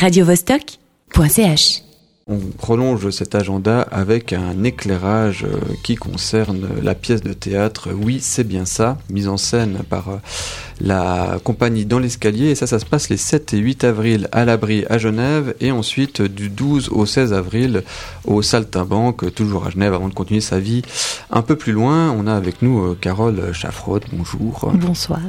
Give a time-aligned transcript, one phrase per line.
[0.00, 1.82] radiovostok.ch
[2.26, 7.90] On prolonge cet agenda avec un éclairage euh, qui concerne la pièce de théâtre.
[7.92, 10.16] Oui, c'est bien ça, mise en scène par euh,
[10.80, 12.50] la compagnie Dans l'escalier.
[12.50, 15.70] Et ça, ça se passe les 7 et 8 avril à l'abri à Genève et
[15.72, 17.82] ensuite du 12 au 16 avril
[18.26, 20.82] au Saltimbanque, toujours à Genève, avant de continuer sa vie
[21.30, 22.10] un peu plus loin.
[22.12, 24.04] On a avec nous euh, Carole Chaffrode.
[24.12, 24.70] Bonjour.
[24.74, 25.20] Bonsoir.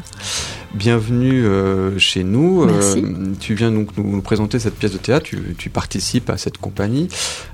[0.73, 2.65] Bienvenue euh, chez nous.
[2.65, 3.03] Merci.
[3.03, 5.25] Euh, tu viens donc nous, nous présenter cette pièce de théâtre.
[5.25, 7.09] Tu, tu participes à cette compagnie.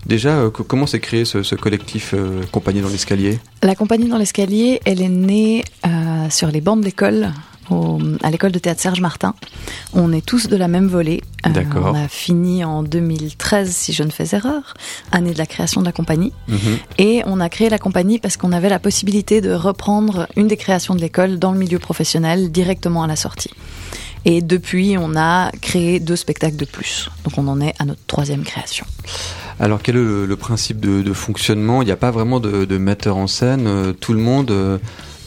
[0.05, 2.13] Déjà, euh, que- comment s'est créé ce, ce collectif
[2.51, 3.39] Compagnie dans l'escalier?
[3.63, 5.63] La compagnie dans l'escalier, elle est née
[6.29, 7.31] sur les bancs de l'école,
[7.71, 9.33] au- à l'école de théâtre Serge Martin.
[9.93, 11.21] On est tous de la même volée.
[11.45, 11.49] Euh,
[11.91, 14.73] on a fini en 2013, si je ne fais erreur,
[15.11, 16.33] année de la création de la compagnie.
[16.47, 16.57] Mhm.
[16.97, 20.57] Et on a créé la compagnie parce qu'on avait la possibilité de reprendre une des
[20.57, 23.51] créations de l'école dans le milieu professionnel directement à la sortie.
[24.25, 27.09] Et depuis, on a créé deux spectacles de plus.
[27.23, 28.85] Donc on en est à notre troisième création.
[29.59, 31.81] Alors, quel est le, le principe de, de fonctionnement?
[31.81, 33.65] Il n'y a pas vraiment de, de metteur en scène.
[33.67, 34.77] euh, tout le monde euh,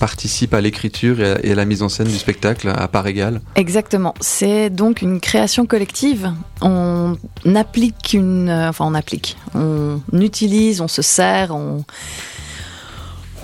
[0.00, 3.40] participe à l'écriture et, à- la mise en scène du spectacle à part égale.
[3.54, 4.14] Exactement.
[4.20, 6.32] C'est donc une création collective.
[6.62, 7.16] On
[7.54, 11.84] applique une, euh, enfin on applique, on utilise, on se sert, on,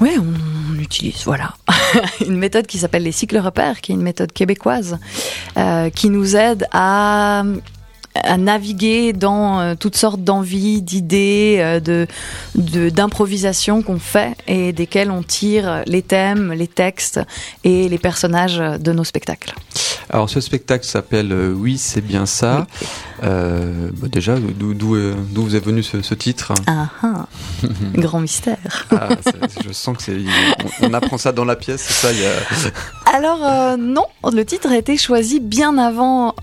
[0.01, 1.55] ouais, on utilise, voilà,
[2.27, 4.99] une méthode qui s'appelle les cycles repères, qui est une méthode québécoise,
[5.57, 7.45] euh, qui nous aide à
[8.25, 12.07] à naviguer dans euh, toutes sortes d'envies, d'idées, euh, de
[12.55, 17.21] de- d'improvisation qu'on fait et desquelles on tire les thèmes, les textes
[17.65, 19.55] et les personnages de nos spectacles.
[20.09, 22.67] Alors, ce spectacle s'appelle euh, Oui, c'est bien ça.
[23.25, 26.53] Euh, bah, déjà, d'où d'où est- d'où vous est venu ce, ce titre?
[26.69, 27.27] Ah ah,
[27.95, 28.87] grand mystère.
[28.93, 29.09] Ah,
[29.67, 30.17] Je sens que c'est.
[30.83, 33.17] On, on apprend ça dans la pièce, c'est ça il y a...
[33.17, 36.35] Alors non, le titre a été choisi bien avant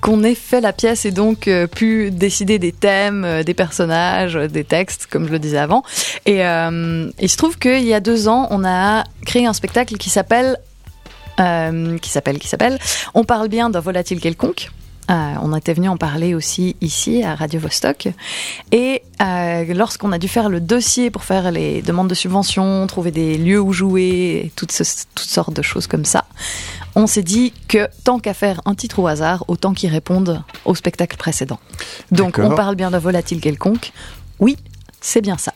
[0.00, 4.36] qu'on ait fait la pièce et donc euh, pu décider des thèmes, euh, des personnages,
[4.36, 5.82] euh, des textes, comme je le disais avant.
[6.24, 10.10] Et il se trouve qu'il y a deux ans, on a créé un spectacle qui
[10.10, 10.58] s'appelle,
[11.38, 12.78] qui s'appelle, qui s'appelle,
[13.14, 14.70] On parle bien d'un volatile quelconque.
[15.08, 18.08] Euh, on était venu en parler aussi ici à Radio Vostok.
[18.72, 23.12] Et euh, lorsqu'on a dû faire le dossier pour faire les demandes de subventions, trouver
[23.12, 26.24] des lieux où jouer, toutes, ce- toutes sortes de choses comme ça,
[26.96, 30.74] on s'est dit que tant qu'à faire un titre au hasard, autant qu'il réponde au
[30.74, 31.60] spectacle précédent.
[32.10, 33.92] Donc on parle bien d'un volatile quelconque.
[34.40, 34.56] Oui,
[35.00, 35.52] c'est bien ça.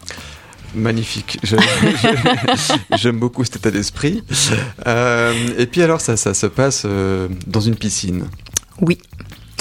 [0.76, 1.40] Magnifique.
[2.96, 4.22] J'aime beaucoup cet état d'esprit.
[4.86, 6.86] Euh, et puis alors, ça, ça se passe
[7.48, 8.26] dans une piscine.
[8.80, 8.98] Oui,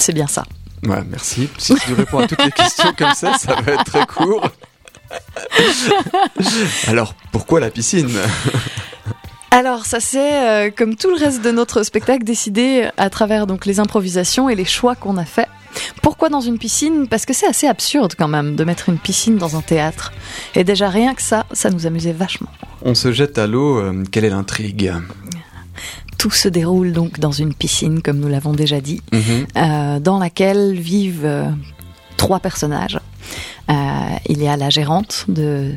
[0.00, 0.44] c'est bien ça.
[0.86, 1.48] Ouais, merci.
[1.58, 4.48] Si tu réponds à toutes les questions comme ça, ça va être très court.
[6.86, 8.10] Alors, pourquoi la piscine?
[9.50, 13.66] Alors, ça c'est euh, comme tout le reste de notre spectacle décidé à travers donc
[13.66, 15.48] les improvisations et les choix qu'on a faits.
[16.02, 17.08] Pourquoi dans une piscine?
[17.08, 20.12] Parce que c'est assez absurde quand même de mettre une piscine dans un théâtre.
[20.54, 22.50] Et déjà rien que ça, ça nous amusait vachement.
[22.82, 23.78] On se jette à l'eau.
[23.78, 24.92] euh, quelle est l'intrigue?
[26.20, 29.46] Tout se déroule donc dans une piscine, comme nous l'avons déjà dit, Mhm.
[29.56, 31.48] euh, dans laquelle vivent euh,
[32.18, 32.98] trois personnages.
[33.70, 33.74] Euh,
[34.28, 35.74] il y a la gérante de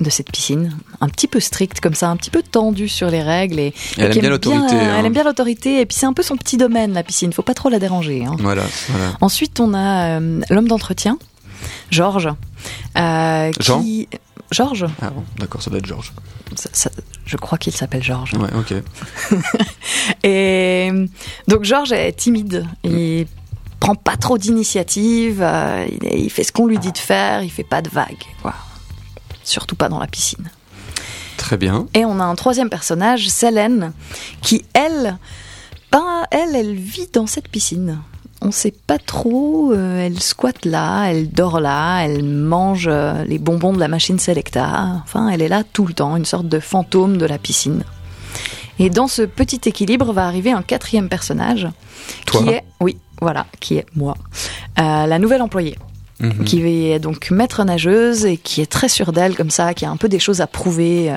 [0.00, 3.22] de cette piscine, un petit peu stricte comme ça, un petit peu tendue sur les
[3.22, 4.74] règles et, Elle et aime bien l'autorité.
[4.74, 4.96] hein.
[4.98, 7.32] Elle aime bien l'autorité et puis c'est un peu son petit domaine la piscine.
[7.34, 8.24] Faut pas trop la déranger.
[8.24, 8.34] hein.
[8.38, 9.12] Voilà, voilà.
[9.20, 11.18] Ensuite, on a l'homme d'entretien,
[11.90, 12.30] Georges,
[12.96, 14.08] Jean qui
[14.50, 16.12] Georges, Ah bon, d'accord, ça doit être Georges.
[17.24, 18.32] je crois qu'il s'appelle Georges.
[18.34, 18.74] Ouais, ok.
[20.24, 20.90] Et
[21.48, 22.66] donc Georges est timide.
[22.84, 23.26] Il
[23.78, 25.40] prend pas trop d'initiative.
[25.40, 27.42] euh, il, il fait ce qu'on lui dit de faire.
[27.42, 28.24] Il fait pas de vagues.
[28.42, 28.54] Quoi.
[29.44, 30.50] Surtout pas dans la piscine.
[31.36, 31.86] Très bien.
[31.94, 33.92] Et on a un troisième personnage, Célène,
[34.42, 35.16] qui elle,
[35.90, 37.98] ben, elle, elle vit dans cette piscine.
[38.42, 39.72] On sait pas trop.
[39.72, 44.18] euh, elle squatte là, elle dort là, elle mange euh, les bonbons de la machine
[44.18, 45.02] Selecta.
[45.04, 47.84] Enfin, elle est là tout le temps, une sorte de fantôme de la piscine.
[48.78, 51.68] Et dans ce petit équilibre va arriver un quatrième personnage,
[52.24, 52.42] Toi.
[52.42, 54.14] qui est, oui, voilà, qui est moi,
[54.78, 55.76] Euh, la nouvelle employée
[56.20, 56.44] Mhm.
[56.44, 59.90] qui est donc maître nageuse et qui est très sûre d'elle comme ça, qui a
[59.90, 61.16] un peu des choses à prouver, euh,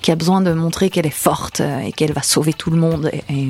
[0.00, 2.76] qui a besoin de montrer qu'elle est forte euh, et qu'elle va sauver tout le
[2.76, 3.10] monde.
[3.12, 3.48] Et, et-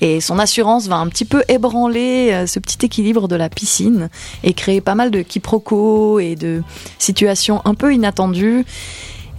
[0.00, 4.08] et son assurance va un petit peu ébranler euh, ce petit équilibre de la piscine
[4.42, 6.62] et créer pas mal de quiproquos et de
[6.98, 8.64] situations un peu inattendues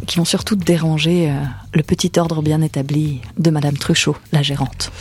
[0.05, 1.33] qui vont surtout déranger euh,
[1.73, 4.91] le petit ordre bien établi de Madame Truchot, la gérante.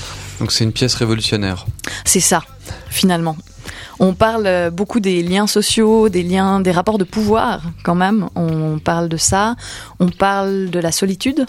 [0.41, 1.67] Donc c'est une pièce révolutionnaire.
[2.05, 2.43] C'est ça,
[2.89, 3.37] finalement.
[4.01, 8.29] On parle euh, beaucoup des liens sociaux, des liens, des rapports de pouvoir, quand même.
[8.35, 9.57] On parle de ça.
[10.01, 11.47] On parle de la solitude,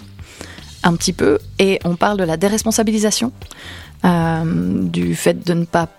[0.86, 3.34] un petit peu, et on parle de la déresponsabilisation,
[4.06, 5.90] euh, du fait de ne pas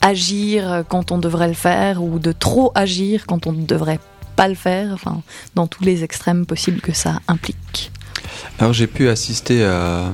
[0.00, 4.00] agir quand on devrait le faire ou de trop agir quand on ne devrait
[4.36, 5.22] pas le faire, enfin,
[5.54, 7.90] dans tous les extrêmes possibles que ça implique.
[8.58, 10.12] Alors j'ai pu assister à,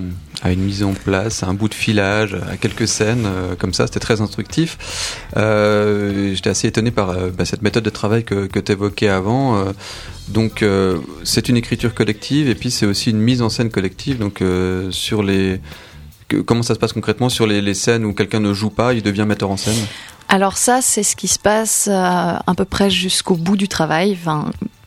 [0.48, 3.86] une mise en place, à un bout de filage, à quelques scènes euh, comme ça,
[3.86, 4.78] c'était très instructif.
[5.36, 9.64] Euh, j'étais assez étonné par euh, bah, cette méthode de travail que, tu évoquais avant.
[10.28, 10.64] donc
[11.24, 14.18] c'est une écriture collective et puis c'est aussi une mise en scène collective.
[14.18, 14.42] Donc
[14.90, 15.60] sur les
[16.46, 19.24] comment ça se passe concrètement sur les, scènes où quelqu'un ne joue pas, il devient
[19.26, 19.74] metteur en scène?
[20.28, 24.16] Alors ça, c'est ce qui se passe à peu près jusqu'au bout du travail.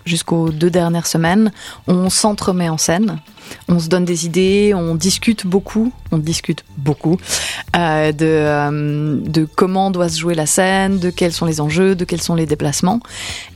[0.06, 1.52] Jusqu'aux deux dernières semaines,
[1.88, 3.20] on s'entremet en scène,
[3.68, 7.18] on se donne des idées, on discute beaucoup, on discute beaucoup
[7.76, 11.96] euh, de, euh, de comment doit se jouer la scène, de quels sont les enjeux,
[11.96, 13.00] de quels sont les déplacements.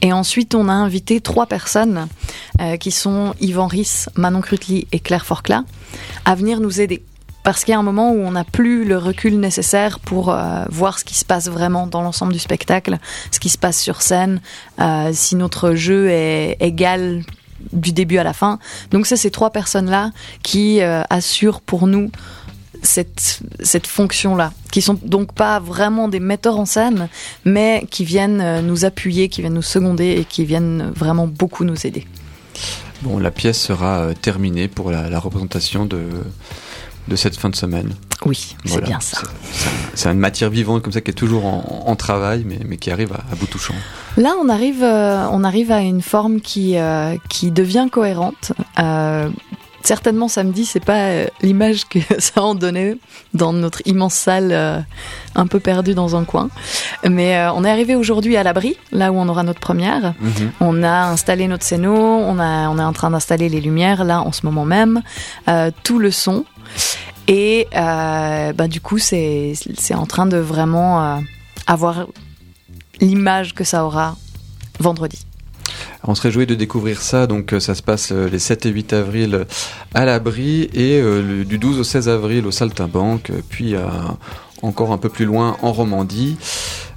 [0.01, 2.07] Et ensuite, on a invité trois personnes
[2.61, 5.63] euh, qui sont Yvan Riss, Manon Crutely et Claire Forcla
[6.25, 7.03] à venir nous aider
[7.47, 10.65] parce qu'il y a un moment où on n'a plus le recul nécessaire pour euh,
[10.69, 12.97] voir ce qui se passe vraiment dans l'ensemble du spectacle,
[13.31, 14.41] ce qui se passe sur scène,
[14.81, 17.23] euh, si notre jeu est égal
[17.71, 18.59] du début à la fin.
[18.91, 20.11] Donc c'est ces trois personnes-là
[20.43, 22.11] qui euh, assurent pour nous
[22.81, 27.07] cette, cette fonction-là, qui sont donc pas vraiment des metteurs en scène,
[27.45, 31.87] mais qui viennent nous appuyer, qui viennent nous seconder et qui viennent vraiment beaucoup nous
[31.87, 32.05] aider.
[33.03, 36.03] Bon, la pièce sera terminée pour la représentation de
[37.07, 37.93] de cette fin de semaine.
[38.25, 39.21] Oui, c'est bien ça.
[39.93, 43.13] C'est une matière vivante comme ça qui est toujours en, travail, mais, mais, qui arrive
[43.13, 43.73] à, bout touchant.
[44.17, 48.53] Là, on arrive, euh, on arrive à une forme qui, euh, qui devient cohérente.
[48.79, 49.29] Euh,
[49.83, 52.97] certainement samedi, c'est pas l'image que ça en donnait
[53.33, 54.85] dans notre immense salle
[55.35, 56.49] un peu perdue dans un coin.
[57.07, 60.13] Mais on est arrivé aujourd'hui à l'abri, là où on aura notre première.
[60.19, 60.51] Mhm.
[60.59, 64.21] On a installé notre scéno, on, a, on est en train d'installer les lumières là
[64.21, 65.01] en ce moment même,
[65.83, 66.45] tout le son.
[67.27, 69.53] Et euh, bah, du coup, c'est
[69.93, 71.19] en train de vraiment euh,
[71.67, 72.07] avoir
[73.01, 74.15] l'image que ça aura
[74.79, 75.25] vendredi.
[76.03, 77.27] On se réjouit de découvrir ça.
[77.27, 79.45] Donc, euh, ça se passe les 7 et 8 avril
[79.93, 81.01] à l'abri et
[81.45, 83.75] du 12 au 16 avril au Saltimbanque, puis
[84.61, 86.37] encore un peu plus loin en Romandie.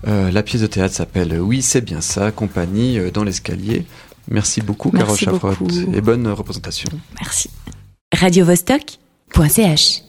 [0.04, 3.84] La pièce de théâtre s'appelle Oui, c'est bien ça, compagnie dans l'escalier.
[4.28, 5.54] Merci beaucoup, Carole Chaffrot,
[5.92, 6.88] et bonne représentation.
[7.18, 7.50] Merci.
[8.12, 8.98] Radio Vostok
[9.48, 10.02] .ch